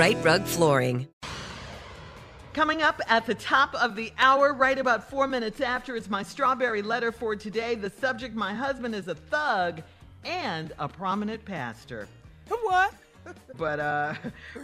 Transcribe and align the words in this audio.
Rite 0.00 0.24
Rug 0.24 0.46
Flooring. 0.46 1.08
Coming 2.54 2.80
up 2.80 3.02
at 3.06 3.26
the 3.26 3.34
top 3.34 3.74
of 3.74 3.96
the 3.96 4.10
hour, 4.16 4.54
right 4.54 4.78
about 4.78 5.10
four 5.10 5.26
minutes 5.26 5.60
after, 5.60 5.94
is 5.94 6.08
my 6.08 6.22
strawberry 6.22 6.80
letter 6.80 7.12
for 7.12 7.36
today. 7.36 7.74
The 7.74 7.90
subject 7.90 8.34
My 8.34 8.54
husband 8.54 8.94
is 8.94 9.08
a 9.08 9.14
thug 9.14 9.82
and 10.24 10.72
a 10.78 10.88
prominent 10.88 11.44
pastor. 11.44 12.08
What? 12.48 12.94
But 13.58 13.78
uh, 13.78 14.14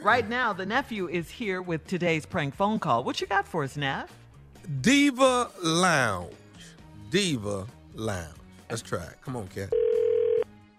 right 0.02 0.26
now, 0.26 0.54
the 0.54 0.64
nephew 0.64 1.06
is 1.06 1.28
here 1.28 1.60
with 1.60 1.86
today's 1.86 2.24
prank 2.24 2.54
phone 2.54 2.78
call. 2.78 3.04
What 3.04 3.20
you 3.20 3.26
got 3.26 3.46
for 3.46 3.62
us, 3.62 3.76
Neff? 3.76 4.10
Diva 4.80 5.50
Lounge. 5.62 6.32
Diva 7.10 7.66
Lounge. 7.92 8.32
Let's 8.70 8.80
try 8.80 9.02
it. 9.02 9.18
Come 9.20 9.36
on, 9.36 9.48
Cat. 9.48 9.70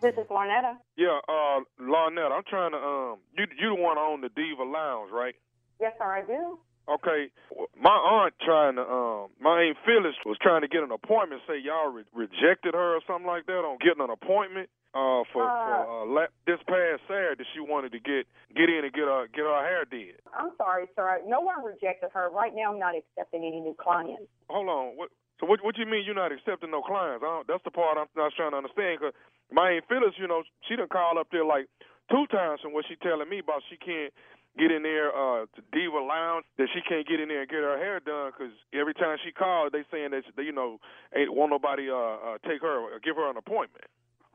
This 0.08 0.24
is 0.24 0.30
Lornetta. 0.32 0.78
Yeah, 0.96 1.20
uh, 1.28 1.60
Lornette, 1.84 2.32
I'm 2.32 2.44
trying 2.48 2.72
to, 2.72 2.78
um, 2.80 3.18
you, 3.38 3.44
you 3.60 3.76
the 3.76 3.82
one 3.82 3.98
on 3.98 4.22
the 4.22 4.30
Diva 4.30 4.64
Lounge, 4.64 5.12
right? 5.12 5.36
Yes, 5.82 5.92
sir, 6.00 6.06
I 6.08 6.22
do. 6.24 6.60
Okay, 6.88 7.28
my 7.76 7.92
aunt 7.92 8.34
trying 8.40 8.76
to, 8.80 8.84
um, 8.88 9.28
my 9.42 9.64
aunt 9.68 9.76
Phyllis 9.84 10.16
was 10.26 10.38
trying 10.42 10.62
to 10.62 10.70
get 10.70 10.80
an 10.84 10.92
appointment. 10.96 11.42
Say 11.46 11.60
y'all 11.60 11.92
re- 11.92 12.08
rejected 12.16 12.74
her 12.74 12.96
or 12.96 13.02
something 13.06 13.28
like 13.28 13.46
that 13.48 13.68
on 13.68 13.78
getting 13.84 14.00
an 14.02 14.10
appointment. 14.10 14.70
Uh, 14.96 15.28
for, 15.36 15.44
Uh. 15.44 15.66
for 15.68 15.76
uh, 15.84 16.06
la- 16.08 16.34
this 16.48 16.64
past 16.66 17.04
Saturday, 17.12 17.44
she 17.54 17.60
wanted 17.60 17.92
to 17.92 18.00
get 18.00 18.24
get 18.56 18.70
in 18.72 18.86
and 18.88 18.94
get 18.96 19.04
her 19.04 19.28
get 19.28 19.44
her 19.44 19.60
hair 19.68 19.84
did. 19.84 20.16
I'm 20.32 20.56
sorry, 20.58 20.88
sir. 20.96 21.20
No 21.28 21.42
one 21.42 21.60
rejected 21.66 22.10
her. 22.16 22.30
Right 22.32 22.56
now, 22.56 22.72
I'm 22.72 22.80
not 22.80 22.96
accepting 22.96 23.44
any 23.44 23.60
new 23.60 23.76
clients. 23.76 24.32
Hold 24.50 24.70
on, 24.70 24.96
what? 24.96 25.10
So 25.40 25.46
what? 25.46 25.64
What 25.64 25.76
do 25.76 25.82
you 25.82 25.90
mean 25.90 26.04
you're 26.06 26.18
not 26.18 26.32
accepting 26.32 26.72
no 26.72 26.82
clients? 26.82 27.24
That's 27.48 27.64
the 27.64 27.72
part 27.72 27.98
I'm 27.98 28.10
not 28.16 28.34
trying 28.34 28.52
to 28.52 28.58
understand. 28.58 29.00
Cause 29.00 29.14
my 29.52 29.78
aunt 29.78 29.86
Phyllis, 29.88 30.18
you 30.18 30.28
know, 30.28 30.44
she 30.68 30.76
done 30.76 30.90
called 30.90 31.18
up 31.18 31.28
there 31.32 31.46
like 31.46 31.68
two 32.10 32.26
times 32.32 32.62
from 32.62 32.74
what 32.74 32.86
she 32.90 32.96
telling 32.98 33.30
me 33.30 33.40
about 33.40 33.62
she 33.70 33.78
can't 33.78 34.14
get 34.58 34.72
in 34.72 34.82
there 34.82 35.14
uh 35.14 35.46
to 35.54 35.62
Diva 35.72 36.02
Lounge 36.02 36.46
that 36.58 36.68
she 36.74 36.82
can't 36.82 37.06
get 37.06 37.20
in 37.22 37.30
there 37.30 37.46
and 37.46 37.50
get 37.50 37.62
her 37.62 37.78
hair 37.78 38.00
done 38.02 38.34
because 38.34 38.54
every 38.74 38.94
time 38.94 39.18
she 39.22 39.32
called 39.32 39.72
they 39.72 39.86
saying 39.94 40.12
that 40.12 40.26
they, 40.36 40.44
you 40.44 40.52
know 40.52 40.80
ain't 41.16 41.30
won't 41.30 41.52
nobody 41.52 41.90
uh, 41.90 41.94
uh 41.94 42.38
take 42.42 42.62
her 42.62 42.82
or 42.82 42.98
give 43.00 43.16
her 43.16 43.30
an 43.30 43.38
appointment. 43.38 43.86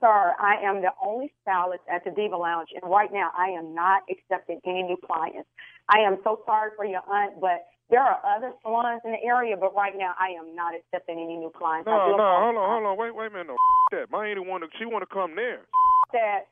Sir, 0.02 0.34
I 0.38 0.58
am 0.66 0.82
the 0.82 0.90
only 1.00 1.32
stylist 1.42 1.82
at 1.88 2.02
the 2.02 2.10
Diva 2.10 2.36
Lounge, 2.36 2.70
and 2.74 2.90
right 2.90 3.12
now, 3.12 3.30
I 3.38 3.54
am 3.54 3.72
not 3.72 4.02
accepting 4.10 4.58
any 4.66 4.82
new 4.82 4.96
clients. 4.98 5.48
I 5.88 6.00
am 6.00 6.18
so 6.24 6.40
sorry 6.44 6.70
for 6.74 6.84
your 6.84 7.02
aunt, 7.06 7.40
but 7.40 7.62
there 7.90 8.00
are 8.00 8.20
other 8.24 8.52
salons 8.62 9.02
in 9.04 9.12
the 9.12 9.22
area, 9.24 9.56
but 9.56 9.74
right 9.74 9.92
now, 9.96 10.14
I 10.18 10.36
am 10.38 10.54
not 10.54 10.74
accepting 10.74 11.18
any 11.18 11.36
new 11.36 11.52
clients. 11.54 11.86
No, 11.86 12.16
no, 12.16 12.28
hold 12.40 12.56
on, 12.56 12.66
hold 12.68 12.84
on, 12.86 12.96
wait, 12.96 13.14
wait 13.14 13.28
a 13.28 13.30
minute, 13.30 13.52
no 13.52 13.56
that. 13.92 14.10
My 14.10 14.26
auntie 14.26 14.40
want 14.40 14.64
to, 14.64 14.70
she 14.78 14.86
want 14.86 15.02
to 15.02 15.10
come 15.10 15.36
there. 15.36 15.68
That, 16.12 16.48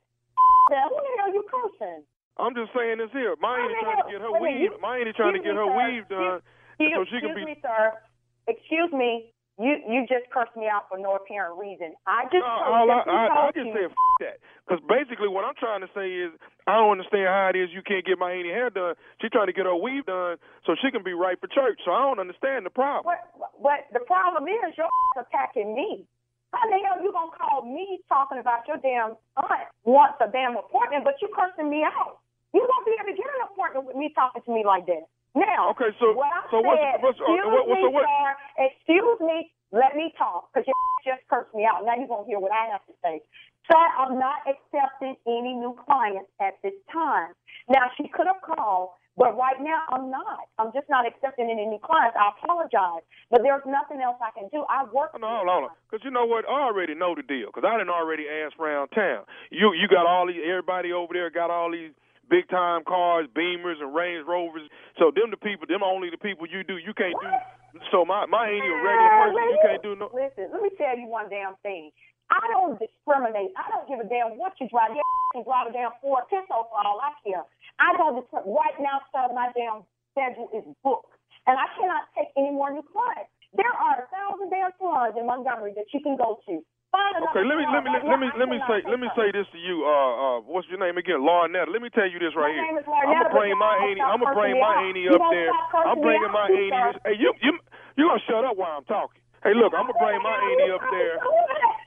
that, 0.71 0.85
who 0.89 0.97
the 0.97 1.13
hell 1.21 1.33
you 1.33 1.45
cursing? 1.49 2.05
I'm 2.37 2.55
just 2.55 2.73
saying 2.73 2.99
this 2.99 3.13
here. 3.13 3.37
My 3.41 3.61
auntie 3.61 3.77
trying 3.81 4.01
to 4.01 4.09
get 4.09 4.21
her 4.21 4.33
wait 4.33 4.41
a 4.41 4.45
minute, 4.45 4.73
weave. 4.73 4.81
My 4.81 4.97
auntie 4.99 5.17
trying 5.17 5.37
to 5.37 5.45
get 5.45 5.55
her 5.57 5.69
weave 5.69 6.09
done 6.09 6.41
so 6.81 7.05
she 7.13 7.21
can 7.21 7.37
excuse 7.37 7.47
me, 7.47 7.57
sir. 7.61 7.93
Excuse 8.49 8.93
me. 8.93 9.33
You 9.61 9.77
you 9.85 10.09
just 10.09 10.25
cursed 10.33 10.57
me 10.57 10.73
out 10.73 10.89
for 10.89 10.97
no 10.97 11.21
apparent 11.21 11.61
reason. 11.61 11.93
I 12.09 12.25
just 12.33 12.41
No, 12.41 12.49
all 12.49 12.89
I, 12.89 13.05
I, 13.05 13.23
I 13.29 13.53
just 13.53 13.69
you. 13.69 13.77
said 13.77 13.93
f- 13.93 14.17
that. 14.25 14.37
Because 14.65 14.81
basically, 14.89 15.29
what 15.29 15.45
I'm 15.45 15.53
trying 15.61 15.85
to 15.85 15.91
say 15.93 16.09
is, 16.09 16.33
I 16.65 16.81
don't 16.81 16.97
understand 16.97 17.29
how 17.29 17.53
it 17.53 17.61
is 17.61 17.69
you 17.69 17.85
can't 17.85 18.01
get 18.01 18.17
my 18.17 18.33
auntie 18.33 18.49
hair 18.49 18.73
done. 18.73 18.97
She 19.21 19.29
trying 19.29 19.53
to 19.53 19.57
get 19.57 19.69
her 19.69 19.77
weave 19.77 20.09
done 20.09 20.41
so 20.65 20.73
she 20.81 20.89
can 20.89 21.05
be 21.05 21.13
right 21.13 21.37
for 21.37 21.45
church. 21.53 21.77
So 21.85 21.93
I 21.93 22.01
don't 22.09 22.17
understand 22.17 22.65
the 22.65 22.73
problem. 22.73 23.05
What, 23.13 23.21
but 23.61 23.85
the 23.93 24.01
problem 24.09 24.49
is 24.49 24.73
your 24.81 24.89
attacking 25.21 25.77
me. 25.77 26.09
How 26.57 26.65
the 26.65 26.81
hell 26.81 27.05
you 27.05 27.13
gonna 27.13 27.31
call 27.37 27.61
me 27.63 28.01
talking 28.09 28.41
about 28.41 28.65
your 28.65 28.81
damn 28.81 29.15
aunt 29.37 29.69
wants 29.85 30.19
a 30.25 30.33
damn 30.33 30.57
appointment, 30.57 31.05
but 31.05 31.21
you 31.21 31.29
cursing 31.37 31.69
me 31.69 31.85
out? 31.85 32.19
You 32.57 32.65
won't 32.65 32.89
be 32.89 32.97
able 32.97 33.13
to 33.13 33.17
get 33.17 33.29
an 33.29 33.45
appointment 33.53 33.87
with 33.87 33.95
me 33.95 34.09
talking 34.17 34.43
to 34.43 34.51
me 34.51 34.65
like 34.65 34.89
that. 34.89 35.05
Now, 35.35 35.71
Okay, 35.71 35.95
so- 35.99 36.13
what 36.13 36.33
I 36.33 36.43
so 36.51 36.61
what's- 36.61 36.81
said, 36.81 37.03
what's- 37.03 37.21
uh, 37.21 37.25
excuse 37.25 37.45
what- 37.47 37.69
me, 37.69 37.83
so 37.83 37.91
what- 37.91 38.07
sir, 38.07 38.37
excuse 38.59 39.21
me, 39.21 39.53
let 39.71 39.95
me 39.95 40.13
talk, 40.19 40.53
because 40.53 40.67
you 40.67 40.75
just 41.05 41.27
cursed 41.29 41.55
me 41.55 41.65
out. 41.65 41.85
Now 41.85 41.95
you're 41.95 42.09
gonna 42.09 42.27
hear 42.27 42.39
what 42.41 42.53
I 42.53 42.67
have 42.67 42.85
to 42.87 42.93
say. 43.03 43.21
Sir, 43.71 43.79
I'm 43.79 44.19
not 44.19 44.43
accepting 44.47 45.17
any 45.27 45.55
new 45.55 45.75
clients 45.87 46.31
at 46.41 46.61
this 46.63 46.75
time. 46.93 47.35
Now, 47.69 47.89
she 47.97 48.09
could 48.09 48.27
have 48.27 48.41
called, 48.43 48.91
but 49.17 49.37
right 49.37 49.61
now 49.61 49.83
I'm 49.91 50.11
not. 50.11 50.49
I'm 50.59 50.73
just 50.73 50.89
not 50.89 51.07
accepting 51.07 51.49
any 51.49 51.67
new 51.67 51.79
clients. 51.79 52.17
I 52.17 52.31
apologize, 52.31 53.03
but 53.31 53.43
there's 53.43 53.65
nothing 53.67 54.01
else 54.01 54.17
I 54.21 54.31
can 54.33 54.49
do. 54.49 54.65
I 54.69 54.85
work. 54.85 55.17
No, 55.21 55.29
hold 55.29 55.49
on, 55.49 55.71
because 55.89 56.05
you 56.05 56.11
know 56.11 56.25
what? 56.25 56.49
I 56.49 56.63
already 56.63 56.95
know 56.95 57.15
the 57.15 57.23
deal. 57.23 57.47
Because 57.47 57.65
I 57.65 57.79
didn't 57.79 57.91
already 57.91 58.29
ask 58.29 58.59
around 58.59 58.89
town. 58.89 59.25
You 59.51 59.73
you 59.75 59.87
got 59.87 60.07
all 60.07 60.27
these 60.27 60.43
everybody 60.45 60.93
over 60.93 61.15
there 61.15 61.31
got 61.31 61.51
all 61.51 61.71
these 61.71 61.93
big 62.31 62.49
time 62.49 62.87
cars, 62.87 63.27
Beamers 63.35 63.83
and 63.83 63.91
Range 63.91 64.25
Rovers. 64.25 64.65
So 64.97 65.11
them 65.11 65.35
the 65.35 65.37
people, 65.37 65.67
them 65.67 65.83
only 65.83 66.09
the 66.09 66.23
people 66.23 66.47
you 66.47 66.63
do. 66.63 66.79
You 66.79 66.95
can't 66.95 67.19
do. 67.19 67.29
So 67.91 68.07
my 68.07 68.25
my 68.31 68.49
ain't 68.49 68.65
a 68.65 68.77
regular 68.81 69.13
person. 69.19 69.43
You 69.51 69.61
can't 69.67 69.83
do 69.83 69.93
no. 69.99 70.07
Listen, 70.15 70.49
let 70.55 70.63
me 70.63 70.71
tell 70.79 70.95
you 70.97 71.11
one 71.11 71.29
damn 71.29 71.59
thing. 71.67 71.91
I 72.31 72.43
don't 72.55 72.79
discriminate. 72.79 73.51
I 73.59 73.67
don't 73.75 73.91
give 73.91 73.99
a 73.99 74.07
damn 74.07 74.39
what 74.39 74.55
you 74.63 74.71
drive. 74.71 74.95
You 74.95 75.03
can 75.35 75.43
drive 75.43 75.67
a 75.67 75.73
damn 75.75 75.91
Ford 75.99 76.31
Pinto 76.31 76.71
for 76.71 76.79
all 76.79 77.03
I 77.03 77.11
care. 77.27 77.43
I 77.83 77.91
don't. 77.99 78.23
Right 78.47 78.79
now, 78.79 79.03
sir, 79.11 79.35
my 79.35 79.51
damn 79.59 79.83
schedule 80.15 80.47
is 80.55 80.63
booked, 80.87 81.11
and 81.51 81.59
I 81.59 81.67
cannot 81.75 82.07
take 82.15 82.31
any 82.39 82.55
more 82.55 82.71
new 82.71 82.87
clients. 82.87 83.35
There 83.55 83.67
are 83.67 84.07
a 84.07 84.11
thousand 84.15 84.55
damn 84.55 84.71
salons 84.79 85.19
in 85.19 85.27
Montgomery 85.27 85.75
that 85.75 85.91
you 85.91 85.99
can 86.01 86.15
go 86.15 86.39
to. 86.47 86.63
Okay, 86.91 87.47
let 87.47 87.55
me 87.55 87.63
let 87.71 87.87
me 87.87 87.91
let 88.03 88.19
me 88.19 88.29
let 88.35 88.49
me 88.51 88.59
say 88.67 88.83
let 88.91 88.99
me 88.99 89.07
say 89.15 89.31
this 89.31 89.47
to 89.55 89.59
you. 89.63 89.87
Uh, 89.87 89.95
uh, 89.95 90.37
what's 90.43 90.67
your 90.67 90.83
name 90.83 90.99
again? 90.99 91.23
Larnetta. 91.23 91.71
Let 91.71 91.79
me 91.79 91.91
tell 91.95 92.11
you 92.11 92.19
this 92.19 92.35
right 92.35 92.51
here. 92.51 92.67
name 92.67 92.83
is 92.83 92.87
Larnetta, 92.91 93.07
I'm 93.07 93.31
gonna 93.31 93.39
bring 93.39 93.55
my 93.55 93.75
auntie. 93.79 94.03
I'm 94.03 94.19
gonna 94.19 94.35
bring 94.35 94.59
my 94.59 94.75
auntie 94.91 95.07
up 95.07 95.23
there. 95.31 95.51
I'm 95.87 96.03
bringing 96.03 96.35
my 96.35 96.51
auntie. 96.51 96.99
Hey, 97.07 97.15
you 97.15 97.31
you 97.47 97.53
you 97.95 98.11
gonna 98.11 98.27
shut 98.27 98.43
up 98.43 98.59
while 98.59 98.83
I'm 98.83 98.87
talking? 98.91 99.23
Hey, 99.47 99.55
look, 99.55 99.71
I'm 99.71 99.87
gonna 99.87 100.03
bring 100.03 100.19
my 100.19 100.35
auntie 100.35 100.73
up 100.75 100.83
there. 100.91 101.17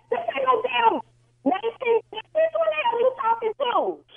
This 0.08 0.24
ain't 0.24 0.48
no 0.48 0.56
damn 0.64 0.96
Mason. 1.44 1.96
This 2.16 2.52
one 2.56 2.72
hell 2.72 2.96
you 2.96 3.12
talking 3.20 3.54
to? 3.60 3.74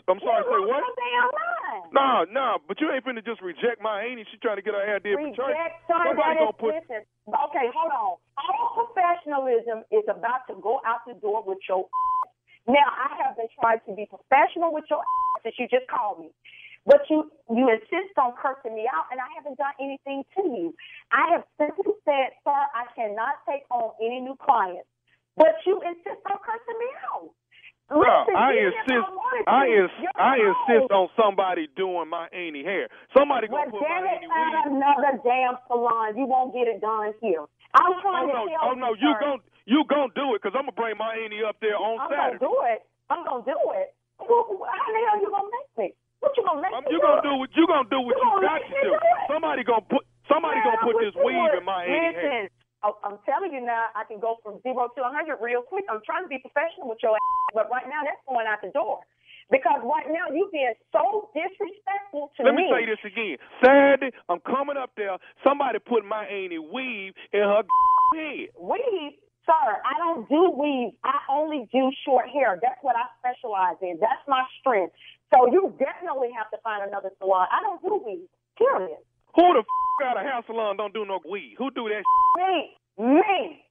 I'm 0.07 0.21
sorry, 0.23 0.43
say 0.47 0.61
what? 0.71 0.87
your 0.87 0.95
damn 1.03 1.29
mind. 1.35 1.83
No, 1.91 2.11
no, 2.31 2.47
but 2.71 2.79
you 2.79 2.87
ain't 2.95 3.03
finna 3.03 3.27
just 3.27 3.43
reject 3.43 3.83
my 3.83 4.07
auntie. 4.07 4.23
She 4.31 4.39
trying 4.39 4.63
to 4.63 4.63
get 4.63 4.79
her 4.79 4.87
hair 4.87 5.03
did 5.03 5.19
for 5.19 5.35
church. 5.35 5.59
Somebody 5.91 6.39
gonna 6.39 6.55
put. 6.55 6.79
okay, 6.79 7.67
hold 7.75 7.91
on. 7.91 8.15
All 8.37 8.85
professionalism 8.87 9.85
is 9.91 10.05
about 10.09 10.47
to 10.49 10.55
go 10.61 10.81
out 10.87 11.01
the 11.07 11.15
door 11.15 11.43
with 11.47 11.59
your 11.69 11.89
ass. 11.89 12.31
Now, 12.69 12.89
I 12.93 13.17
have 13.25 13.37
been 13.37 13.49
trying 13.61 13.81
to 13.89 13.95
be 13.95 14.07
professional 14.07 14.73
with 14.75 14.85
your 14.91 15.01
ass 15.01 15.43
since 15.45 15.57
you 15.59 15.69
just 15.69 15.89
called 15.89 16.21
me. 16.21 16.31
But 16.87 17.03
you 17.11 17.31
you 17.51 17.67
insist 17.67 18.15
on 18.17 18.35
cursing 18.39 18.75
me 18.75 18.87
out, 18.87 19.11
and 19.11 19.19
I 19.19 19.27
haven't 19.35 19.59
done 19.59 19.75
anything 19.83 20.23
to 20.39 20.43
you. 20.47 20.75
I 21.11 21.35
have 21.35 21.43
simply 21.59 21.95
said, 22.07 22.31
sir, 22.47 22.55
I 22.55 22.87
cannot 22.95 23.43
take 23.49 23.67
on 23.75 23.91
any 23.99 24.21
new 24.21 24.37
clients. 24.39 24.87
But 25.37 25.59
you 25.67 25.83
insist 25.83 26.23
on 26.31 26.39
cursing 26.47 26.79
me 26.79 26.91
out. 27.11 27.31
No, 27.91 27.99
Listen, 28.03 28.35
I 28.35 28.51
insist. 28.55 29.07
I 29.47 29.67
to, 29.67 29.83
ins- 29.83 30.11
I 30.19 30.35
insist 30.43 30.91
on 30.91 31.09
somebody 31.15 31.69
doing 31.77 32.09
my 32.11 32.27
auntie 32.35 32.65
hair. 32.65 32.89
Somebody 33.17 33.47
Well, 33.51 33.63
gonna 33.67 33.71
put 33.79 33.83
my 33.83 34.03
it, 34.07 34.23
auntie 34.23 34.27
weave. 34.27 34.75
another 34.79 35.13
damn 35.23 35.55
salon. 35.67 36.17
You 36.19 36.27
won't 36.27 36.55
get 36.55 36.67
it 36.67 36.81
done 36.81 37.15
here. 37.23 37.47
I'm 37.77 37.93
Oh 37.93 38.27
no, 38.27 38.45
to 38.47 38.51
tell 38.51 38.69
oh 38.71 38.75
no, 38.75 38.89
you 38.97 39.13
gon' 39.21 39.41
you 39.67 39.81
gon' 39.89 40.11
do 40.17 40.35
it 40.35 40.43
because 40.43 40.55
I'm 40.57 40.67
gonna 40.69 40.79
bring 40.79 40.97
my 40.97 41.13
auntie 41.17 41.45
up 41.45 41.57
there 41.61 41.77
on 41.77 41.99
Saturday. 42.09 42.41
I'm 42.41 42.41
gonna 42.41 42.47
do 42.49 42.55
it. 42.73 42.81
I'm 43.11 43.23
gonna 43.25 43.45
do 43.47 43.59
it. 43.77 43.89
How 44.19 44.89
the 44.89 45.01
hell 45.07 45.19
you 45.21 45.31
gonna 45.31 45.53
make 45.53 45.71
me? 45.77 45.89
What 46.21 46.33
you 46.37 46.43
gonna 46.45 46.63
make 46.65 46.73
Um, 46.73 46.85
me 46.85 46.91
you 46.93 46.99
gonna 47.01 47.23
do 47.23 47.35
what 47.37 47.51
you 47.55 47.67
gonna 47.69 47.89
do 47.93 48.01
what 48.01 48.17
You 48.17 48.25
you 48.25 48.41
got 48.43 48.59
to 48.65 48.69
do. 48.81 48.91
do? 48.91 48.99
Somebody 49.29 49.63
gonna 49.65 49.85
put 49.87 50.03
somebody 50.29 50.59
Man, 50.59 50.67
gonna 50.67 50.87
put 50.89 50.97
this 51.05 51.15
weave 51.21 51.37
would. 51.37 51.59
in 51.61 51.65
my 51.65 51.85
hair. 51.85 52.13
Listen, 52.13 52.43
oh, 52.83 52.97
I'm 53.05 53.19
telling 53.29 53.53
you 53.53 53.61
now, 53.61 53.93
I 53.95 54.05
can 54.09 54.19
go 54.19 54.39
from 54.43 54.59
zero 54.63 54.89
to 54.89 55.01
a 55.05 55.11
100 55.13 55.39
real 55.45 55.63
quick. 55.63 55.85
I'm 55.91 56.01
trying 56.07 56.25
to 56.25 56.31
be 56.33 56.39
professional 56.41 56.89
with 56.89 56.99
your 57.03 57.15
ass, 57.15 57.53
but 57.55 57.69
right 57.71 57.87
now 57.87 58.03
that's 58.03 58.23
going 58.27 58.47
out 58.49 58.63
the 58.63 58.71
door. 58.73 59.01
Because 59.51 59.79
right 59.85 60.07
now 60.11 60.35
you 60.35 60.49
being 60.53 60.75
so 60.91 61.31
disrespectful 61.35 62.33
to 62.37 62.43
me 62.43 62.51
Let 62.51 62.55
me 62.57 62.67
say 62.67 62.83
this 62.87 63.03
again. 63.07 63.37
Saturday, 63.63 64.11
I'm 64.29 64.41
coming 64.41 64.77
up 64.77 64.91
there. 64.97 65.17
Somebody 65.47 65.79
put 65.79 66.05
my 66.05 66.25
auntie 66.27 66.59
weave 66.59 67.15
in 67.33 67.41
her 67.41 67.63
head. 68.15 68.51
Weave, 68.59 69.15
sir, 69.47 69.71
I 69.87 69.95
don't 70.03 70.29
do 70.29 70.51
weave. 70.51 70.93
I 71.05 71.19
only 71.31 71.69
do 71.73 71.91
short 72.05 72.29
hair. 72.29 72.59
That's 72.61 72.81
what 72.83 72.97
I 72.97 73.07
specialize 73.23 73.79
in. 73.83 73.99
That's 74.01 74.23
my 74.27 74.43
strength. 74.59 74.95
So 75.35 75.47
you 75.53 75.75
definitely 75.79 76.31
have 76.37 76.51
to 76.51 76.59
find 76.63 76.83
another 76.87 77.11
salon. 77.19 77.47
I 77.51 77.63
don't 77.63 77.83
do 77.83 78.03
weave. 78.05 78.29
Period. 78.59 78.99
Who 79.37 79.43
the 79.55 79.61
f- 80.03 80.07
out 80.11 80.17
of 80.19 80.25
hair 80.25 80.43
salon 80.47 80.77
don't 80.77 80.93
do 80.95 81.05
no 81.07 81.21
weave? 81.29 81.55
Who 81.59 81.71
do 81.71 81.89
that? 81.89 82.03
Me, 82.37 82.75
me. 82.99 83.63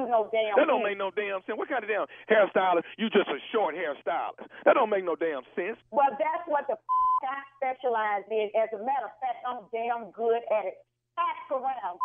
I 0.00 0.08
don't 0.08 0.12
no 0.12 0.30
damn. 0.32 0.56
That 0.56 0.66
don't 0.68 0.82
make 0.84 0.96
no 0.96 1.10
damn 1.12 1.44
sense. 1.44 1.58
What 1.60 1.68
kind 1.68 1.84
of 1.84 1.90
damn 1.92 2.08
hairstylist? 2.32 2.88
You 2.96 3.10
just 3.12 3.28
a 3.28 3.38
short 3.52 3.74
hairstylist. 3.76 4.40
That 4.64 4.74
don't 4.80 4.88
make 4.88 5.04
no 5.04 5.16
damn 5.16 5.44
sense. 5.52 5.76
Well, 5.92 6.08
that's 6.16 6.44
what 6.48 6.64
the 6.66 6.74
f- 6.80 7.28
I 7.28 7.44
specialize 7.60 8.24
in. 8.32 8.48
As 8.56 8.72
a 8.72 8.80
matter 8.80 9.12
of 9.12 9.14
fact, 9.20 9.44
I'm 9.44 9.68
damn 9.76 10.08
good 10.16 10.40
at 10.48 10.64
it. 10.64 10.76
Ask 11.20 11.52
around. 11.52 12.00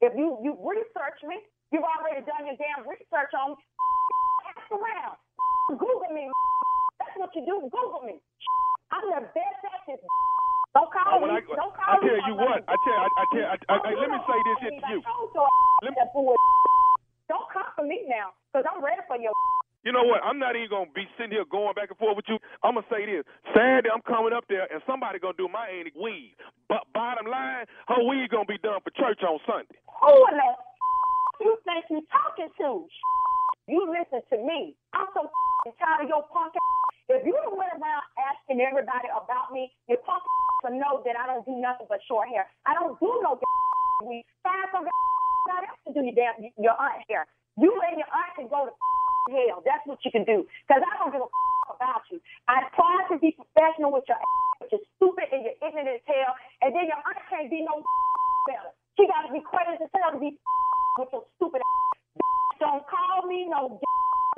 If 0.00 0.14
you 0.14 0.38
you 0.46 0.54
research 0.62 1.18
me, 1.26 1.42
you've 1.74 1.82
already 1.82 2.22
done 2.22 2.46
your 2.46 2.54
damn 2.54 2.86
research 2.86 3.34
on 3.34 3.58
me. 3.58 3.62
Ask 4.54 4.70
around. 4.70 5.18
Google 5.74 6.14
me. 6.14 6.30
That's 7.02 7.14
what 7.18 7.34
you 7.34 7.42
do. 7.42 7.66
Google 7.66 8.06
me. 8.06 8.22
I'm 8.94 9.04
the 9.10 9.26
best 9.34 9.60
at 9.66 9.82
this. 9.90 9.98
Don't 10.74 10.88
call 10.92 11.18
Oh, 11.18 11.26
me. 11.26 11.34
I, 11.34 11.40
Don't 11.42 11.74
call 11.74 11.82
I 11.82 11.98
call 11.98 12.06
tell 12.06 12.14
me. 12.14 12.22
you 12.30 12.34
what. 12.38 12.62
I 12.70 12.76
tell. 12.86 12.98
I, 13.02 13.08
I 13.10 13.24
tell. 13.34 13.46
I, 13.50 13.56
I, 13.68 13.76
I, 13.90 13.90
let 13.98 14.08
me 14.14 14.18
say 14.22 14.38
this 14.46 14.58
to 14.62 14.70
you. 14.94 15.00
Let 15.82 15.92
me, 15.92 15.98
for 17.78 17.86
me 17.86 18.02
now, 18.10 18.34
because 18.50 18.66
I'm 18.66 18.82
ready 18.82 19.06
for 19.06 19.14
your. 19.14 19.30
You 19.86 19.94
know 19.94 20.02
what? 20.02 20.26
I'm 20.26 20.42
not 20.42 20.58
even 20.58 20.68
gonna 20.68 20.90
be 20.90 21.06
sitting 21.14 21.30
here 21.30 21.46
going 21.46 21.72
back 21.78 21.86
and 21.88 21.96
forth 21.96 22.18
with 22.18 22.26
you. 22.26 22.36
I'm 22.66 22.74
gonna 22.74 22.90
say 22.90 23.06
this: 23.06 23.22
Saturday, 23.54 23.86
I'm 23.88 24.02
coming 24.02 24.34
up 24.34 24.42
there, 24.50 24.66
and 24.66 24.82
somebody 24.90 25.22
gonna 25.22 25.38
do 25.38 25.46
my 25.46 25.70
auntie 25.70 25.94
weave. 25.94 26.34
But 26.66 26.82
bottom 26.92 27.30
line, 27.30 27.62
her 27.86 28.02
weave 28.02 28.26
gonna 28.28 28.50
be 28.50 28.58
done 28.58 28.82
for 28.82 28.90
church 28.98 29.22
on 29.22 29.38
Sunday. 29.46 29.78
Who 30.02 30.12
in 30.28 30.34
the 30.34 30.50
you 31.46 31.54
think 31.62 31.86
you 31.88 32.02
talking 32.10 32.50
to? 32.58 32.90
You 33.68 33.84
listen 33.84 34.24
to 34.32 34.36
me. 34.48 34.72
I'm 34.96 35.12
so 35.12 35.28
tired 35.76 36.00
of 36.00 36.08
your 36.08 36.24
punk. 36.32 36.56
If 37.12 37.20
you 37.20 37.36
don't 37.36 37.52
went 37.52 37.68
around 37.76 38.00
asking 38.16 38.64
everybody 38.64 39.12
about 39.12 39.52
me, 39.52 39.68
your 39.92 40.00
punk 40.08 40.24
to 40.64 40.72
know 40.72 41.04
that 41.04 41.20
I 41.20 41.28
don't 41.28 41.44
do 41.44 41.52
nothing 41.52 41.84
but 41.84 42.00
short 42.08 42.32
hair. 42.32 42.48
I 42.64 42.72
don't 42.72 42.96
do 42.96 43.12
no 43.20 43.36
weave. 44.08 44.24
Find 44.40 44.72
some 44.72 44.88
not 45.48 45.64
else 45.64 45.80
to 45.88 45.92
do 45.96 46.04
your 46.04 46.16
damn 46.16 46.36
your 46.60 46.76
aunt 46.76 47.04
hair. 47.08 47.28
You 47.58 47.74
and 47.90 47.98
your 47.98 48.10
aunt 48.10 48.32
can 48.38 48.46
go 48.46 48.70
to 48.70 48.72
hell. 49.34 49.62
That's 49.66 49.82
what 49.84 49.98
you 50.06 50.10
can 50.14 50.24
do. 50.24 50.46
Because 50.66 50.82
I 50.82 50.92
don't 51.02 51.10
give 51.10 51.22
a 51.22 51.28
about 51.74 52.02
you. 52.10 52.18
I 52.48 52.64
try 52.72 52.96
to 53.12 53.16
be 53.20 53.36
professional 53.36 53.92
with 53.92 54.08
your 54.08 54.16
ass, 54.16 54.56
but 54.58 54.68
you're 54.72 54.86
stupid 54.96 55.28
and 55.30 55.44
you're 55.44 55.58
ignorant 55.60 56.00
as 56.00 56.04
hell. 56.08 56.32
And 56.64 56.72
then 56.74 56.88
your 56.88 56.98
aunt 56.98 57.20
can't 57.28 57.50
be 57.50 57.62
no 57.62 57.84
better. 58.48 58.72
She 58.96 59.06
got 59.06 59.28
to 59.28 59.32
be 59.32 59.44
crazy 59.44 59.84
as 59.84 59.92
hell 59.92 60.16
to 60.16 60.20
be 60.20 60.34
with 60.98 61.10
your 61.12 61.24
stupid 61.36 61.60
ass. 61.60 61.98
Don't 62.58 62.82
call 62.88 63.28
me 63.28 63.46
no 63.46 63.78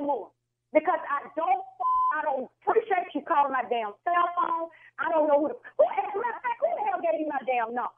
more. 0.03 0.29
Because 0.71 1.01
I 1.03 1.27
don't 1.35 1.63
I 2.15 2.19
don't 2.23 2.47
appreciate 2.63 3.11
you 3.15 3.23
calling 3.23 3.51
my 3.51 3.63
damn 3.67 3.95
cell 4.03 4.27
phone. 4.35 4.67
I 4.99 5.11
don't 5.11 5.27
know 5.27 5.39
who 5.39 5.47
the 5.51 5.57
who, 5.79 5.83
as 5.87 6.11
a 6.11 6.19
matter 6.19 6.35
of 6.35 6.43
fact, 6.43 6.59
who 6.59 6.67
the 6.75 6.83
hell 6.87 6.99
gave 7.03 7.19
you 7.19 7.27
my 7.27 7.39
damn 7.43 7.75
number? 7.75 7.95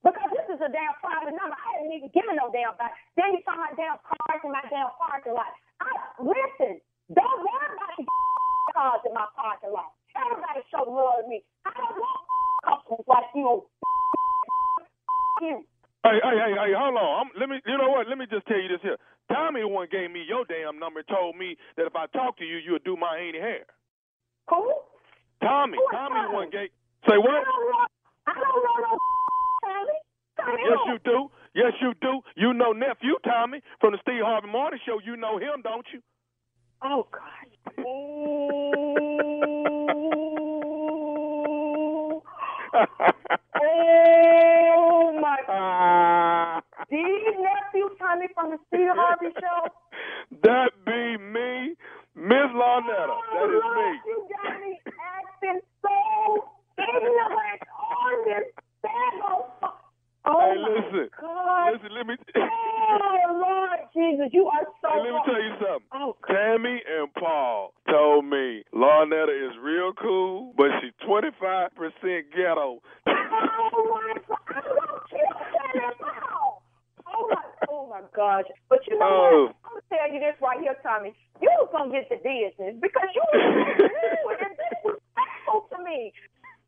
Because 0.00 0.32
this 0.32 0.48
is 0.56 0.60
a 0.64 0.70
damn 0.72 0.96
private 1.04 1.36
number. 1.36 1.52
I 1.52 1.76
didn't 1.76 1.92
even 1.92 2.08
give 2.16 2.24
it 2.24 2.36
no 2.36 2.48
damn 2.48 2.72
back. 2.80 2.96
Then 3.20 3.36
you 3.36 3.40
saw 3.44 3.52
my 3.52 3.68
damn 3.76 4.00
cars 4.70 4.78
in 4.78 4.78
my 4.78 4.86
damn 4.86 4.90
parking 4.98 5.34
lot. 5.34 5.52
I, 5.82 5.90
listen, 6.22 6.80
don't 7.14 7.40
worry 7.42 7.70
about 7.74 7.94
the 7.98 8.04
cars 8.74 9.02
in 9.06 9.14
my 9.14 9.26
parking 9.34 9.72
lot. 9.74 9.92
Everybody 10.14 10.62
show 10.70 10.86
love 10.86 11.24
to 11.24 11.28
me. 11.28 11.42
I 11.66 11.70
don't 11.74 11.96
want 11.98 12.20
customers 12.66 13.06
like 13.06 13.30
you. 13.34 13.66
you. 15.42 15.56
Hey, 16.02 16.16
hey, 16.22 16.36
hey, 16.38 16.52
hey, 16.56 16.72
hold 16.72 16.96
on. 16.96 17.12
I'm, 17.26 17.28
let 17.38 17.48
me, 17.48 17.60
you 17.66 17.76
know 17.76 17.90
what? 17.92 18.08
Let 18.08 18.16
me 18.16 18.24
just 18.30 18.46
tell 18.46 18.60
you 18.60 18.68
this 18.68 18.80
here. 18.82 18.96
Tommy 19.28 19.60
the 19.60 19.68
one 19.68 19.86
gave 19.92 20.10
me 20.10 20.24
your 20.26 20.44
damn 20.48 20.78
number 20.80 21.00
and 21.00 21.08
told 21.08 21.36
me 21.36 21.56
that 21.76 21.86
if 21.86 21.94
I 21.94 22.06
talk 22.10 22.38
to 22.38 22.44
you, 22.44 22.56
you 22.58 22.72
would 22.72 22.84
do 22.84 22.96
my 22.96 23.18
auntie 23.20 23.38
hair. 23.38 23.68
Who? 24.48 24.64
Tommy, 25.44 25.76
Who 25.76 25.86
Tommy 25.92 26.18
the 26.26 26.34
one 26.34 26.50
gave. 26.50 26.72
Say 27.06 27.16
what? 27.16 27.30
I 27.30 27.44
don't 27.44 27.66
know. 27.70 27.86
I 28.26 28.34
don't 28.34 28.60
know 28.64 28.76
no 28.80 28.92
Tommy. 29.62 29.98
Tommy 30.40 30.62
Yes, 30.66 30.80
you 30.88 30.98
do. 31.04 31.30
Yes, 31.54 31.72
you 31.80 31.94
do. 32.00 32.20
You 32.36 32.52
know 32.52 32.72
nephew 32.72 33.16
Tommy 33.24 33.60
from 33.80 33.92
the 33.92 33.98
Steve 34.02 34.22
Harvey 34.24 34.48
Morning 34.48 34.78
Show. 34.86 35.00
You 35.04 35.16
know 35.16 35.38
him, 35.38 35.62
don't 35.62 35.86
you? 35.92 36.00
Oh 36.82 37.06
God. 37.10 37.48
Ooh. 37.80 37.82
oh 43.60 45.18
my 45.20 45.36
Ah. 45.48 46.62
These 46.88 47.36
nephew 47.38 47.88
Tommy 47.98 48.26
from 48.34 48.50
the 48.52 48.58
Steve 48.68 48.94
Harvey 48.94 49.34
show. 49.40 49.68
that 50.44 50.70
be 50.86 51.16
me, 51.18 51.74
Miss 52.14 52.50
Larnetta. 52.54 53.18
That 53.34 53.50
is 53.50 53.62
oh, 53.64 53.74
me. 53.74 53.90
Lord, 53.90 53.98
You 54.06 54.28
got 54.30 54.60
me 54.60 54.78
acting 54.86 55.60
so 55.82 55.94
ignorant 56.78 57.62
on 57.74 58.24
this 58.24 58.46
channel. 58.82 59.50
Oh 60.26 60.38
Hey, 60.40 60.62
my 60.62 60.68
listen. 60.68 61.10
God. 65.60 65.82
Listen, 65.82 65.92
let 65.92 66.00
me. 66.00 66.00
Oh 66.00 66.14
Lord 66.16 66.20
Jesus, 66.30 66.80
you 67.12 67.28
are 67.28 67.44
so. 67.58 67.64
Hey, 67.64 67.72
let 67.74 67.74
me 67.74 67.74
tell 67.74 67.74
you 67.74 67.82
something. 67.92 67.92
Oh, 67.92 68.16
God. 68.28 68.28
Tammy 68.76 68.82
Arnetta 68.84 69.34
is 69.50 69.54
real 69.62 69.92
cool, 69.94 70.54
but 70.56 70.68
she's 70.80 70.94
25% 71.06 71.70
ghetto. 72.36 72.80
Oh 73.06 73.84
my 73.90 74.14
God! 74.28 74.38
I'm 74.48 74.62
gonna 74.64 75.00
kill 75.10 75.34
that 75.36 75.94
now. 76.00 76.58
Oh 77.08 77.28
my, 77.30 77.42
oh 77.70 77.88
my 77.90 78.02
gosh! 78.16 78.46
But 78.70 78.80
you 78.88 78.98
know 78.98 79.06
Oh. 79.06 79.46
what? 79.48 79.56
I'm 79.64 79.72
gonna 79.80 79.88
tell 79.90 80.08
you 80.14 80.20
this 80.20 80.36
right 80.42 80.60
here, 80.60 80.76
Tommy. 80.82 81.14
You 81.42 81.50
was 81.60 81.70
gonna 81.72 81.92
get 81.92 82.08
the 82.10 82.16
business 82.22 82.76
because 82.80 83.10
you 83.14 83.22
was 83.32 84.38
disrespectful 84.58 85.68
to 85.72 85.84
me. 85.84 86.12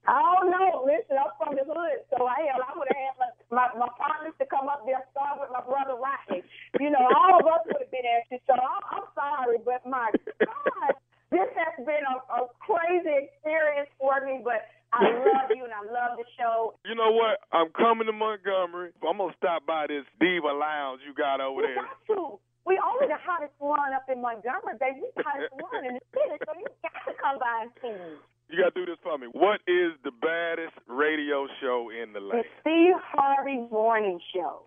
I 0.08 0.18
don't 0.18 0.50
know. 0.50 0.82
Listen, 0.86 1.18
I'm 1.20 1.30
from 1.38 1.54
the 1.54 1.62
hood, 1.64 2.02
so 2.10 2.26
I 2.26 2.42
hell, 2.50 2.62
I 2.64 2.74
would 2.78 2.88
have 2.90 2.98
had 2.98 3.16
my, 3.22 3.30
my 3.54 3.86
my 3.86 3.90
partners 4.00 4.34
to 4.40 4.46
come 4.50 4.68
up 4.68 4.82
there, 4.86 5.02
start 5.14 5.38
with 5.40 5.50
my 5.54 5.62
brother 5.62 5.94
Rodney. 6.00 6.42
You 6.80 6.90
know, 6.90 7.04
all 7.06 7.38
of 7.38 7.46
us 7.46 7.62
would 7.70 7.82
have 7.86 7.92
been 7.94 8.06
at 8.06 8.26
you. 8.32 8.38
So 8.48 8.54
I'm, 8.58 8.82
I'm 8.90 9.06
sorry, 9.14 9.58
but 9.62 9.86
my 9.86 10.10
God, 10.42 10.94
this 11.30 11.48
has 11.54 11.74
been 11.86 12.04
a, 12.04 12.16
a 12.34 12.40
crazy 12.66 13.14
experience 13.30 13.90
for 14.00 14.18
me. 14.26 14.42
But 14.42 14.66
I 14.92 15.06
love 15.06 15.54
you 15.54 15.64
and 15.64 15.72
I 15.72 15.86
love 15.86 16.18
the 16.18 16.26
show. 16.36 16.74
You 16.84 16.96
know 16.98 17.12
what? 17.14 17.40
I'm 17.54 17.72
coming 17.92 18.06
to 18.06 18.12
Montgomery. 18.12 18.90
I'm 19.06 19.18
gonna 19.18 19.34
stop 19.36 19.66
by 19.66 19.84
this 19.86 20.04
Diva 20.18 20.48
Lounge 20.48 21.02
you 21.06 21.12
got 21.12 21.42
over 21.42 21.60
We 21.60 21.66
there. 21.66 21.76
got 21.76 22.16
to. 22.16 22.38
We 22.64 22.80
only 22.80 23.08
the 23.08 23.20
hottest 23.20 23.52
one 23.58 23.92
up 23.92 24.08
in 24.08 24.22
Montgomery, 24.22 24.80
baby. 24.80 25.00
We 25.02 25.08
the 25.14 25.22
hottest 25.26 25.52
one 25.52 25.84
in 25.84 25.94
the 25.94 26.00
city, 26.16 26.40
so 26.46 26.52
you 26.56 26.64
got 26.80 27.04
to 27.04 27.12
come 27.20 27.38
by 27.38 27.68
and 27.68 27.70
see 27.82 27.92
me. 27.92 28.16
You 28.48 28.64
gotta 28.64 28.72
do 28.72 28.86
this 28.86 28.96
for 29.02 29.18
me. 29.18 29.26
What 29.32 29.60
is 29.66 29.92
the 30.04 30.10
baddest 30.10 30.72
radio 30.86 31.46
show 31.60 31.90
in 31.90 32.14
the 32.14 32.20
The 32.20 32.26
land? 32.26 32.44
Steve 32.62 32.94
Harvey 33.12 33.68
Morning 33.70 34.20
Show. 34.32 34.62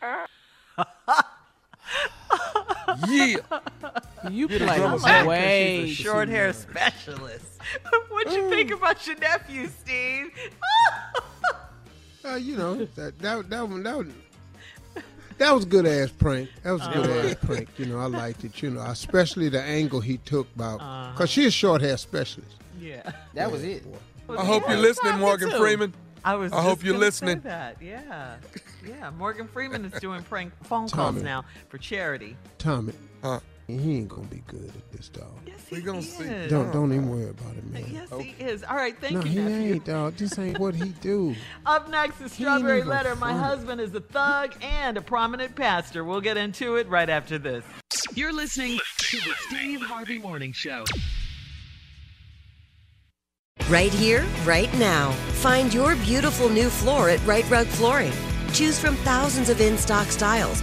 Yeah. 3.08 3.36
You 4.30 4.48
Get 4.48 4.62
play 4.62 4.80
Like, 4.80 5.26
way 5.26 5.84
she's 5.86 6.00
a 6.00 6.02
short 6.02 6.28
hair 6.28 6.52
specialist. 6.52 7.60
What'd 8.08 8.32
you 8.32 8.48
think 8.48 8.70
mm. 8.70 8.76
about 8.76 9.06
your 9.06 9.18
nephew, 9.18 9.68
Steve? 9.68 10.30
Uh, 12.24 12.34
you 12.36 12.56
know 12.56 12.84
that 12.94 13.18
that 13.18 13.50
that 13.50 13.68
one 13.68 13.82
that 13.82 13.96
one, 13.96 14.14
that 15.38 15.52
was 15.52 15.64
good 15.64 15.86
ass 15.86 16.10
prank. 16.10 16.48
That 16.62 16.70
was 16.72 16.82
a 16.86 16.90
good 16.92 17.10
Uh-huh. 17.10 17.28
ass 17.28 17.34
prank. 17.44 17.68
You 17.78 17.86
know, 17.86 17.98
I 17.98 18.06
liked 18.06 18.44
it. 18.44 18.62
You 18.62 18.70
know, 18.70 18.80
especially 18.82 19.48
the 19.48 19.60
angle 19.62 20.00
he 20.00 20.18
took 20.18 20.46
about 20.54 20.80
Uh-huh. 20.80 21.12
because 21.12 21.30
she's 21.30 21.46
a 21.46 21.50
short 21.50 21.80
hair 21.82 21.96
specialist. 21.96 22.54
yeah. 22.78 23.10
That 23.34 23.50
was 23.50 23.62
it. 23.64 23.84
I 24.28 24.44
hope 24.44 24.68
you're 24.68 24.78
listening, 24.78 25.18
Morgan 25.18 25.50
too. 25.50 25.58
Freeman. 25.58 25.92
I 26.24 26.34
was. 26.36 26.52
I 26.52 26.56
just 26.56 26.68
hope 26.68 26.84
you're 26.84 26.92
gonna 26.94 27.10
say 27.10 27.26
listening. 27.26 27.40
That. 27.40 27.76
Yeah, 27.82 28.36
yeah. 28.86 29.10
Morgan 29.10 29.48
Freeman 29.48 29.84
is 29.84 30.00
doing 30.00 30.22
prank 30.22 30.52
phone 30.64 30.86
Tommy. 30.86 31.14
calls 31.14 31.22
now 31.24 31.44
for 31.68 31.78
charity. 31.78 32.36
Tommy, 32.58 32.92
Huh. 33.24 33.40
He 33.68 33.96
ain't 33.96 34.08
gonna 34.08 34.26
be 34.26 34.42
good 34.46 34.68
at 34.76 34.92
this 34.92 35.08
dog. 35.08 35.32
Yes, 35.46 35.56
We 35.70 35.78
he 35.78 35.82
gonna 35.82 35.98
is. 35.98 36.12
see. 36.12 36.48
Don't 36.48 36.72
don't 36.72 36.92
even 36.92 37.08
worry 37.08 37.28
about 37.30 37.56
it, 37.56 37.64
man. 37.72 37.84
Yes, 37.92 38.08
he 38.20 38.34
is. 38.42 38.64
All 38.64 38.76
right, 38.76 38.98
thank 39.00 39.14
no, 39.14 39.20
you, 39.22 39.30
he 39.30 39.38
nephew. 39.40 39.74
ain't, 39.74 39.84
dog. 39.84 40.16
This 40.16 40.38
ain't 40.38 40.58
what 40.58 40.74
he 40.74 40.90
do. 41.00 41.34
Up 41.66 41.88
next 41.88 42.20
is 42.20 42.32
Strawberry 42.32 42.82
Letter. 42.82 43.16
My 43.16 43.32
husband 43.32 43.80
is 43.80 43.94
a 43.94 44.00
thug 44.00 44.54
and 44.62 44.96
a 44.96 45.02
prominent 45.02 45.54
pastor. 45.54 46.04
We'll 46.04 46.20
get 46.20 46.36
into 46.36 46.76
it 46.76 46.88
right 46.88 47.08
after 47.08 47.38
this. 47.38 47.64
You're 48.14 48.32
listening 48.32 48.78
to 48.98 49.16
the 49.18 49.34
Steve 49.48 49.80
Harvey 49.82 50.18
Morning 50.18 50.52
Show. 50.52 50.84
Right 53.68 53.92
here, 53.92 54.26
right 54.44 54.72
now. 54.78 55.12
Find 55.40 55.72
your 55.72 55.94
beautiful 55.96 56.48
new 56.48 56.68
floor 56.68 57.08
at 57.08 57.24
Rite 57.24 57.48
Rug 57.48 57.66
Flooring. 57.68 58.12
Choose 58.52 58.78
from 58.78 58.96
thousands 58.96 59.48
of 59.48 59.60
in 59.60 59.78
stock 59.78 60.08
styles, 60.08 60.62